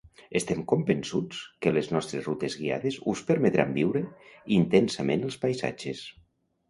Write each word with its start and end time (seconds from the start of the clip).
Estem 0.37 0.61
convençuts 0.69 1.41
que 1.65 1.73
les 1.75 1.89
nostres 1.95 2.25
rutes 2.29 2.57
guiades 2.61 2.97
us 3.13 3.21
permetran 3.29 3.77
viure 3.79 4.03
intensament 4.59 5.29
els 5.29 5.39
paisatges. 5.45 6.03